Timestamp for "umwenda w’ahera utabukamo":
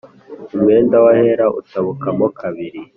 0.55-2.25